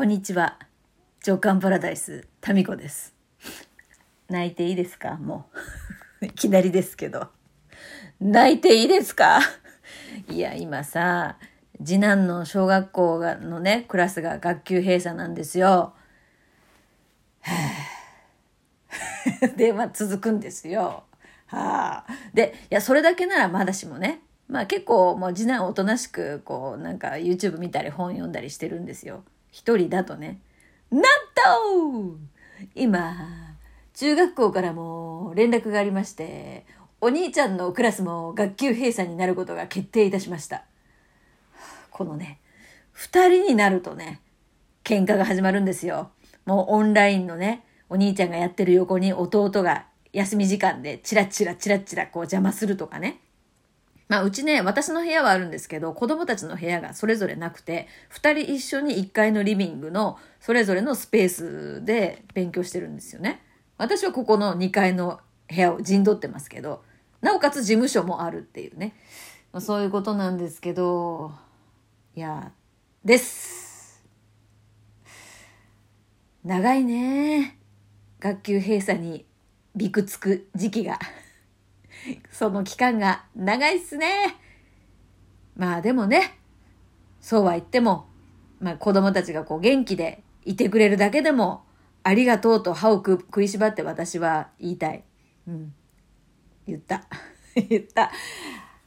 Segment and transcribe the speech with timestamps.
[0.00, 0.58] こんにちは。
[1.22, 3.14] 上官パラダイス、タミコです。
[4.30, 5.16] 泣いていいですか？
[5.16, 5.50] も
[6.22, 6.24] う。
[6.24, 7.28] いきなりですけど。
[8.18, 9.40] 泣いていいですか？
[10.30, 11.36] いや、今さ、
[11.84, 15.92] 次男の小学校がのね、クラスが学級閉鎖なんですよ。
[19.54, 21.04] で、まあ続くんですよ。
[21.48, 22.12] はあ。
[22.32, 24.22] で、いや、それだけならまだしもね。
[24.48, 29.24] まあ結構もう次男おとなしく、こう、なんか YouTube 見たり本読んだりしてるんですよ。
[29.50, 30.40] 一人だとね。
[30.90, 32.16] なんと
[32.74, 33.56] 今、
[33.94, 36.66] 中学校からも連絡がありまして、
[37.00, 40.64] お兄ちゃんのクラスも学級閉鎖になることが決定いたしました。
[41.90, 42.40] このね、
[42.92, 44.20] 二人になるとね、
[44.84, 46.10] 喧嘩が始まるんですよ。
[46.44, 53.20] もうオンラインのね、お兄ちゃんがやってる横に弟が休み時間でチラチラチラチラこう邪魔するとかね。
[54.10, 63.40] まあうちね、私の部屋はあるんですけど、子供たちの部屋がそれぞれなくて、二人一緒に一階のリビングのそれぞれのスペースで勉強してるんですよね。
[63.78, 66.82] 私はここの2階の部屋を陣取ってますけど、
[67.20, 68.94] なおかつ事務所もあるっていうね。
[69.52, 71.30] まあそういうことなんですけど、
[72.16, 72.50] いや、
[73.04, 74.02] です。
[76.44, 77.56] 長いね。
[78.18, 79.24] 学級閉鎖に
[79.76, 80.98] びくつく時期が。
[82.30, 84.38] その期間が長いっすね。
[85.56, 86.38] まあでもね、
[87.20, 88.06] そうは言っても、
[88.60, 91.64] まあ子供たちがこう元気でいてくれるだけでも、
[92.02, 95.04] ありがとうと歯を食いしばって私は言いたい。
[95.46, 95.74] うん。
[96.66, 97.04] 言った。
[97.68, 98.10] 言った。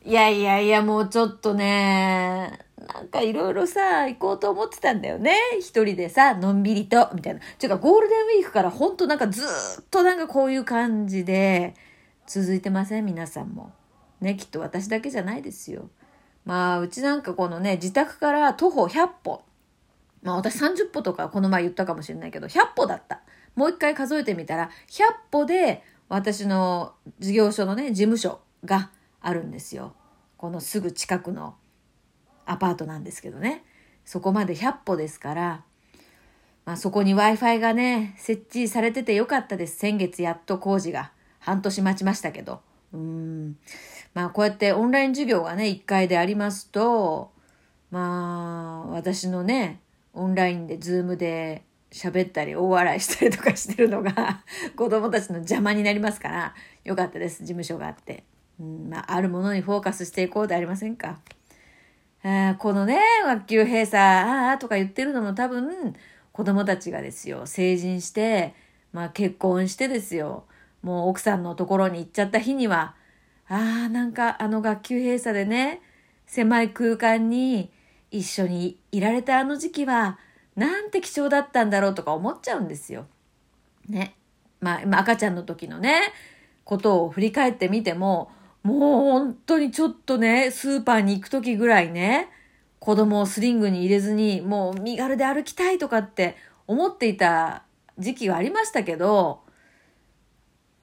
[0.05, 2.59] いやいやいや、もうちょっとね、
[2.93, 5.35] なんかいろいろさ、行こうと思ってたんだよね。
[5.59, 7.39] 一人でさ、のんびりと、みたいな。
[7.57, 11.75] ちゅうか、ゴールデンウィークからほんとなんかずっとなんかこういう感じで、
[12.25, 13.05] 続いてません？
[13.05, 13.71] 皆さんも。
[14.21, 15.89] ね、きっと私だけじゃないですよ。
[16.45, 19.43] まあ、うちなんかこのね、自宅から徒歩100歩。
[20.21, 23.21] まあ私30歩とかこの前言ったかもしれないけど、100歩だった。
[23.55, 28.89] もう一回数えてみたら、100歩で私の事業所のね、事務所が
[29.21, 29.93] あるんですよ。
[30.37, 31.55] このすぐ近くの
[32.45, 33.65] アパートなんですけどね。
[34.05, 35.63] そこまで100歩ですから、
[36.65, 39.77] まあそこに Wi-Fi がね、設置されててよかったです。
[39.77, 41.11] 先月やっと工事が。
[41.43, 42.61] 半年待ちましたけど。
[42.93, 43.57] うーん。
[44.13, 47.31] まあこうやってオンライン授業がね、1回でありますと、
[47.91, 49.81] まあ私のね、
[50.13, 54.43] オンラインでズームで喋ったり大笑いしたりとかしてるのが
[54.75, 57.39] 子供たちの邪魔になりますから、よかったです。
[57.39, 58.23] 事務所があって。
[58.59, 61.19] うん、まああるものにフォーカスしていこうでありませんか。
[62.23, 65.93] あこのね、学級閉鎖、ああとか言ってるのも多分、
[66.31, 68.55] 子供たちがですよ、成人して、
[68.93, 70.45] まあ結婚してですよ、
[70.83, 72.95] もう奥さんのところに行っちゃった日には、
[73.47, 75.81] ああ、なんかあの学級閉鎖でね、
[76.27, 77.71] 狭い空間に
[78.11, 80.19] 一緒にいられたあの時期は、
[80.55, 83.07] なんて貴重だったんだろうとか思っちゃうんですよ。
[83.87, 84.15] ね。
[84.59, 86.01] まあ、まあ赤ちゃんの時のね、
[86.63, 92.29] ことを振り返ってみても、もう本当にちょっとね、スーパーに行く時ぐらいね、
[92.79, 96.35] 子供をスリングに入れずに、もう身軽で歩きたいとかって
[96.67, 97.63] 思っていた
[97.99, 99.42] 時期がありましたけど、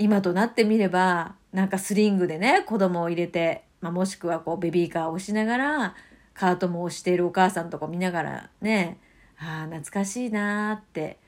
[0.01, 5.95] 今となってみれば、なんかスリングでね、子供を入れて、まあ、もしくはこうベビーカーを押しながら、
[6.33, 8.99] カートも押しているお母さんとか見ながらね、
[9.39, 11.19] ああ、懐かしいなーって、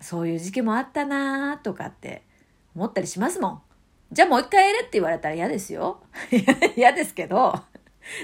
[0.00, 2.24] そういう時期もあったなーとかって
[2.74, 3.62] 思ったりしますもん。
[4.10, 6.02] じゃあもう一回やれって言われたら嫌ですよ。
[6.76, 7.54] 嫌ですけど、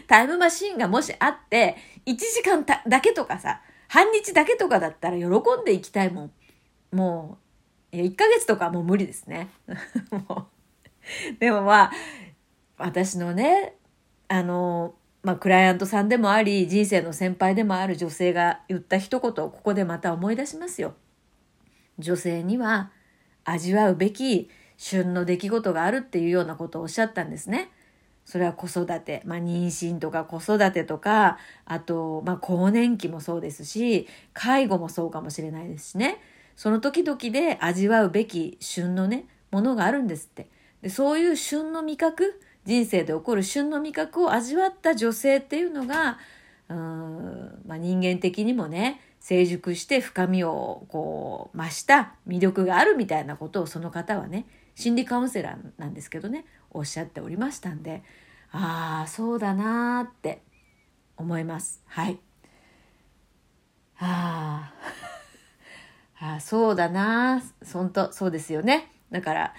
[0.09, 1.77] タイムマシンがもしあって、
[2.07, 6.33] 1時間だけとかさ、半日だけとかだったら喜んでいきたいもん。
[6.91, 7.44] もう、
[7.95, 9.49] いや、1ヶ月とかもう無理ですね。
[10.29, 10.49] も
[11.37, 11.93] うでもまあ、
[12.77, 13.77] 私のね、
[14.27, 20.95] あの、まあ、クライアントさんでもあり、人生の先輩でもある女性が言った一言をここでまた思い出しますよ。
[21.99, 22.91] 女性には
[23.45, 27.71] 味わうべき旬の出来事があるっていうようなことをおっしゃったんですね。
[28.25, 36.19] それは子育て、まあ、妊娠とか子育てとか、あと、まあ、更年期もそうですし、介護もそうかもしれないですしね。
[36.57, 40.49] その時々で味わうべき旬のね、ものがあるんですって。
[40.83, 46.19] でそういう旬の味覚、人生で起こる旬の味覚を味わった女性っていうのが、
[46.69, 58.03] うんまあ、人間的にもね、成熟して深みをこう増した魅力があるみたいなことをその方はね、心理カウンセラーなんですけどね、おっしゃっておりましたんで、
[58.51, 60.43] ああ、そうだなーって
[61.17, 61.83] 思います。
[61.87, 62.19] はい。
[63.99, 65.14] ああ、
[66.21, 67.73] あそうだなー。
[67.73, 68.91] 本当そうですよね。
[69.11, 69.55] だから、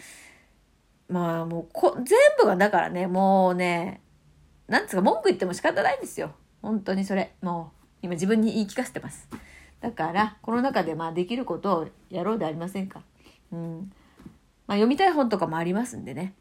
[1.10, 4.02] まあもうこ、全部がだからね、もうね、
[4.68, 6.32] なんつうか文句言っても仕方ないんですよ。
[6.62, 7.36] 本当にそれ。
[7.42, 9.28] もう、今自分に言い聞かせてます。
[9.82, 13.02] だからこの中でまあできることをやろうでありませんか。
[13.52, 13.92] うん
[14.68, 16.34] まあ、読みたい本とかもありますんでね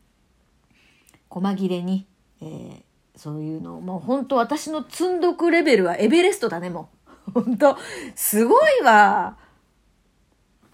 [1.28, 2.06] 細切れに、
[2.40, 2.82] えー、
[3.16, 6.88] そういうのをもう本当私の積んどくレベルはエベレストだねも
[7.28, 7.76] う本当
[8.14, 9.36] すごいわ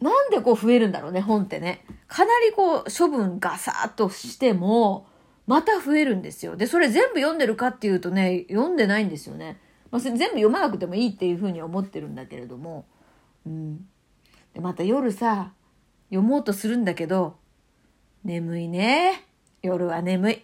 [0.01, 5.07] なんでこう増えるんだろうね本ってねかなりこう処分ガサッとしても
[5.47, 9.59] また増えるんですよでそれ全部読んでるかっていうとね読んでないんですよね、
[9.91, 12.87] まあ、全部読まなくてもいいっていうふうに思ってるんだけれども
[13.47, 13.87] うん
[14.55, 15.53] でまた夜さ
[16.09, 17.37] 読もうとするんだけど
[18.25, 19.25] 眠いね。
[19.63, 20.43] 夜は眠い。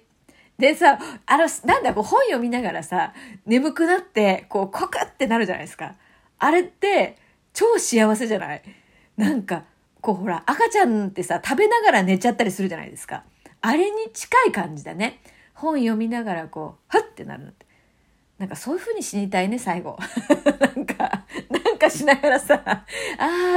[0.58, 3.12] でさ、あの、なんだ、こう本読みながらさ、
[3.44, 5.94] 眠くなって、こう、コクってなるじゃないですか。
[6.38, 7.17] あれって、
[7.53, 8.62] 超幸せじゃない？
[9.17, 9.65] なんか、
[10.01, 13.25] こうほら、赤ちゃんってさ、食べながら寝ちゃったりするじゃないですか。
[13.61, 15.21] あれに近い感じだね。
[15.55, 17.67] 本読みながらこう、ふってなるのって。
[18.39, 19.99] なんかそういう風に死にたいね、最後。
[20.77, 22.85] なんか、なんかしながらさ、あ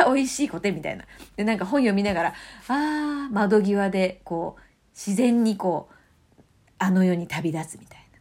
[0.07, 1.03] あ、美味しいコテみたいな。
[1.35, 2.33] で、なんか本読みながら、あ
[2.69, 4.61] あ、窓際で、こう、
[4.95, 5.95] 自然にこう、
[6.77, 8.19] あの世に旅立つみたいな。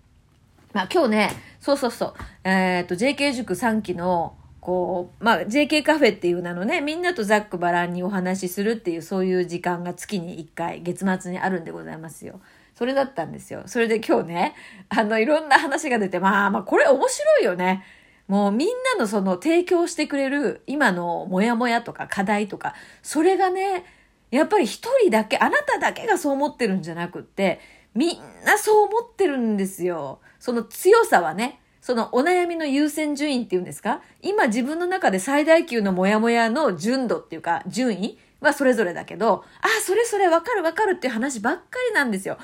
[0.73, 1.31] まあ今日ね、
[1.61, 2.14] そうそうそう、
[2.44, 4.37] えっ、ー、と、JK 塾3期の、
[4.68, 12.42] こう、まあ JK カフェっていう名のね、みんなとざっくばらんにお話しするっていう、そういう時間が月に1回、月末にあるんでございますよ。
[12.74, 13.62] それだったんですよ。
[13.64, 14.54] それで今日ね、
[14.90, 17.82] あの、いろんな話が出て、まあまあ、これ面白いよね。
[18.26, 23.86] もうみんなのその提供してくれる今のモヤモヤとか課題とか、それがね、
[24.30, 27.58] やっぱり一人だけ、あなただけがそう思ってるんじゃなくって、
[27.94, 30.20] みんなそう思ってるんですよ。
[30.38, 31.58] その強さはね、
[31.88, 34.02] そのお悩みの優先順位っていうんですか？
[34.20, 42.37] 今自分の中で最大級のモヤモヤの純度っていうか、順位はそれぞれだけど、あ、それそれわかるわかるっていう話ばっかりなんですよ。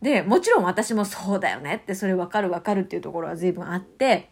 [0.00, 4.30] で、もちろん私もそうだよねってそれわかるわかるっていうところは随分あって、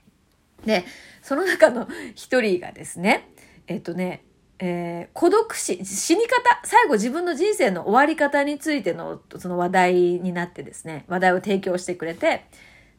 [0.65, 0.85] で、
[1.21, 3.29] その中の一人がですね、
[3.67, 4.23] えっとね、
[4.61, 12.45] えー、孤独死、死に方、最後自分の人生の終わり方についてのその話題になってですね、話題を提供してくれて、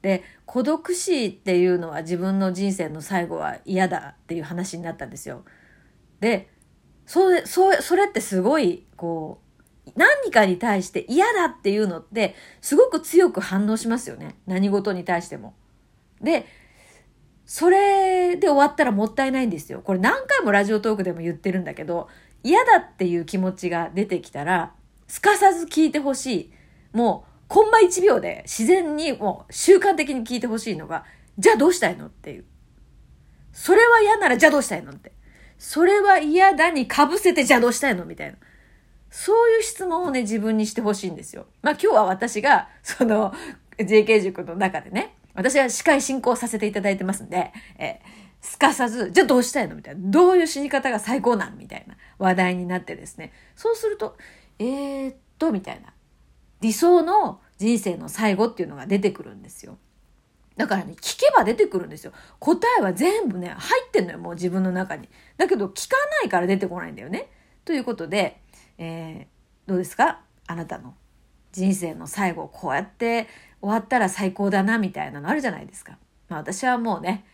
[0.02, 5.44] で、孤独死っていうのは自分の人生の最後は嫌だっていう話になったんですよ。
[6.20, 6.50] で、
[7.06, 9.42] それ、それ、それってすごい、こ
[9.86, 14.36] う、何かに対して嫌だっていうのって、すごく強く反応しますよね。
[14.48, 15.54] 何事に対しても。
[16.22, 16.46] で、
[17.46, 19.82] それで終わったらもったいないんですよ。
[19.82, 22.08] これ何回もラジオトークでも言ってるんだけど、
[22.44, 24.74] 嫌だっていう気持ちが出てきたら、
[25.08, 26.54] すかさず聞いてほしい。
[26.94, 31.04] もう、コンマ1秒で自然にもう習慣的に聞いてほしいのが、
[31.38, 32.46] じゃあどうしたいのっていう。
[33.52, 35.12] それは嫌ならじゃあどうしたいのって。
[35.58, 38.38] それは嫌だに被せてじゃあどうしたいのみたいな。
[39.10, 41.46] そういう質問をね、自分にしてほしいんですよ。
[41.62, 43.34] まあ今日は私が、その、
[43.78, 48.00] JK 塾の中でね、私は司会進行させていただいてますんで、え
[48.40, 50.02] すかさず、じゃあどうしたいのみたいな。
[50.10, 53.34] どういう死に方が最高なんみたいな話題になってですね。
[53.58, 54.16] そうすると、
[54.58, 55.92] えー、っと、みたいな。
[56.62, 59.78] 理想の人生の最後っていうのが出てくるんですよ。
[60.58, 62.14] だからね、聞けば出てくるんですよ。
[62.40, 65.10] 答えは全部ね、入ってんのよ、もう自分の中に。
[65.38, 67.30] だけど、聞かないから出てこないんだよね。
[67.66, 68.42] ということで、
[68.78, 70.22] えー、どうですか？
[70.48, 70.96] あなたの
[71.52, 73.28] 人生の最後こうやって
[73.62, 75.98] 終わったら最高だなみたいなのあるじゃないですか。
[76.28, 77.26] まあ私はもうね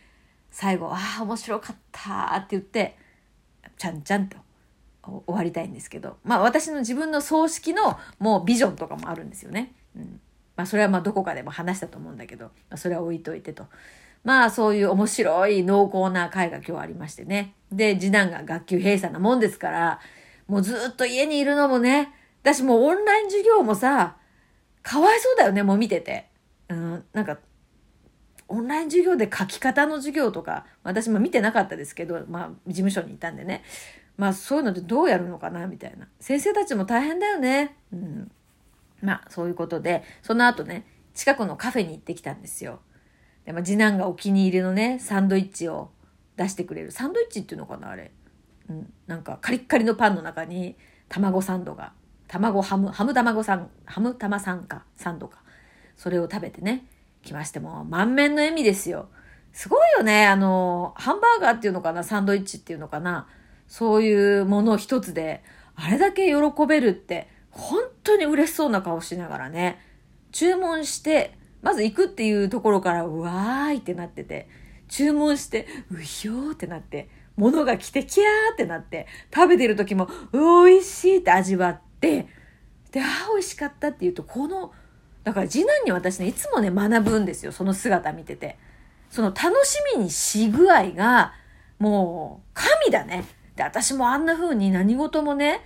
[0.50, 2.98] 最後「ああ面白かった」って言って
[3.76, 4.36] ちゃんちゃんと
[5.26, 9.72] 終わりたいんですけどまあ私の自分の葬式のもうビジョンとかもあるんですよね。
[9.96, 10.20] うん
[10.58, 13.66] まあ、それはまあどこかでも話したと思うんだけど、まあ、それは置いといてと。
[14.24, 17.54] まあそういう面白い濃厚な会が今日ありましてね。
[17.70, 20.00] で、次男が学級閉鎖なもんですから、
[20.48, 22.12] もうずっと家にいるのもね、
[22.42, 24.16] 私もうオンライン授業もさ、
[24.82, 26.28] かわいそうだよね、もう見てて。
[26.68, 27.38] うん、なんか、
[28.48, 33.62] オンライン授業で書き方の授業とか、私も見てなかったですけど、まあ、事務所にいたんでね。
[34.18, 36.08] まあ、そういうのってどうやるのかな、みたいな。
[36.20, 37.76] 先生たちも大変だよね。
[37.92, 38.30] うん。
[39.00, 40.84] まあ、そういうことで、その後ね、
[41.14, 42.80] 近くのカフェに行ってきたんですよ。
[43.46, 45.90] で、まあ、次男がお気に入りのね、サンドイッチを
[46.36, 46.90] 出してくれる。
[46.90, 48.10] サンドイッチっていうのかな、あれ。
[48.68, 50.76] うん、なんかカリッカリのパンの中に
[51.08, 51.92] 卵サンドが
[52.26, 55.38] 卵ハムハム卵さんハム玉さんかサンドか
[55.96, 56.84] それを食べてね
[57.22, 59.08] 来ましても満面の笑みですよ
[59.52, 63.26] すごいよねあのハンバーガーっていうのかなサンドイッチっていうのかな
[63.68, 65.44] そういうもの一つで
[65.76, 69.78] あれだけ喜べるって本当に嬉しそうな顔しながらね
[70.32, 74.48] 注文してまず行くっていうところからうわーいってなってて
[74.88, 77.08] 注文してうひょーってなって
[77.38, 82.26] 物が来てキャーってなって、食べてる時も美味しいって味わって、
[82.90, 84.72] で、ああ、美味しかったって言うと、この、
[85.22, 87.52] だから次男に私ね、いつもね、学ぶんですよ。
[87.52, 88.58] その姿見てて。
[89.08, 91.32] その楽しみにし具合が、
[91.78, 93.24] もう、神だね。
[93.58, 95.60] で、私もあんな風に何事もね、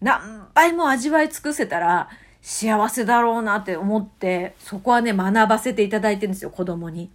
[0.00, 2.08] 何倍も味わい尽くせたら
[2.40, 7.10] 幸せだろうなって思って、そこはね、学ばせていただいてるんですよ、子供に。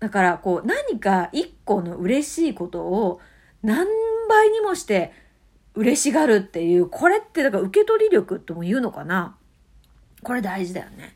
[0.00, 3.20] だから、こう、何か一個の嬉しいことを
[3.62, 3.86] 何
[4.30, 5.12] 倍にもして
[5.74, 9.36] 嬉しがるっていう、これってだから受け取り力とも言うのかな
[10.22, 11.14] これ大事だよね。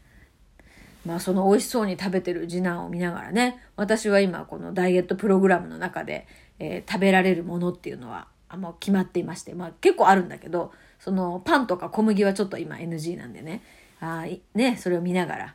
[1.06, 6.26] まあその美味しそうに食べてる次男を見ながらね、私は今このダイエットプログラムの中で、
[6.58, 13.62] えー、食べられるものっていうのはあもう決まっていまして、まあ結構あるんだけど、そのパンとか小麦はちょっと今 NG なんでね、
[14.00, 15.54] あね、それを見ながら、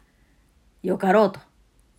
[0.84, 1.40] よかろうと。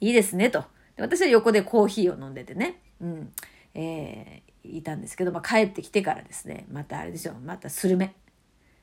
[0.00, 0.64] いいですね、と。
[0.96, 3.32] で私は横でコーヒーを飲んでてね、うん、
[3.74, 8.14] えー、いたんですけど、まあ帰ってきてからですね、またあれでしょう、またスルメ。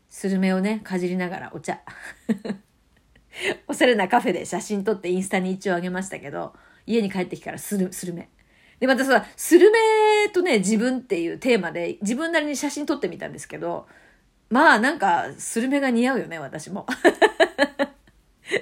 [0.08, 1.80] スルメをね、かじりながらお茶。
[3.68, 6.54] おしゃれなカフェで写真撮ってインスタに一応あげましたけど、
[6.86, 8.30] 家に帰ってきたらスルスルメ。
[8.80, 9.80] で、またさ、スルメ
[10.34, 13.88] とね、自分っていうテーマで自分なりに写真撮ってみたんですけど、
[14.50, 16.88] まあなんか、スルメが似合うよね、私も。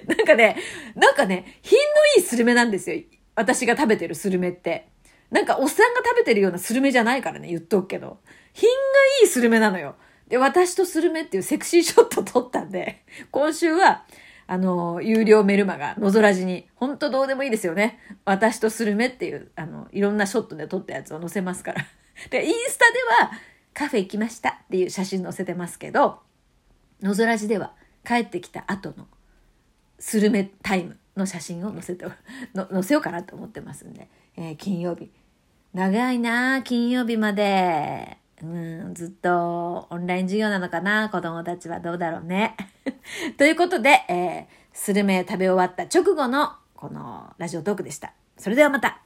[0.08, 0.58] なんかね、
[0.96, 1.86] なんかね、品の
[2.18, 3.02] いいスルメなんですよ。
[3.36, 4.90] 私が食べてるスルメって。
[5.30, 8.20] なんかおっさんが食べてるようなスルメじゃないからね、言っとくけど。
[8.54, 8.76] 品が
[9.22, 9.96] いいスルメなのよ。
[10.28, 14.06] で、私とスルメっていうセクシーショット撮ったんで、今週は、
[14.50, 18.00] あの、有料メルマが、のぞらじに、ほんとどうでもいいですよね。
[18.24, 21.86] 私とスルメっていう、あの、いろんなショットで撮ったやつを載せますから。
[22.32, 23.32] で、インスタでは、
[23.74, 26.22] カフェ行きましたっていう写真載せてますけど、
[27.02, 27.74] のぞらじでは、
[28.06, 29.08] 帰ってきた後の、
[30.00, 32.06] スルメタイムの写真を載せて、
[32.56, 35.12] の載せようかなと思ってますんで、えー、金曜日。
[35.74, 38.18] 長いな金曜日まで。
[38.42, 41.10] うん、ずっとオンライン授業なのかな？
[41.10, 42.56] 子供たちはどうだろうね？
[43.38, 48.14] ということで、えー、スルメ食べ終わった直後のこのラジオトークでした。
[48.38, 49.02] それではまた。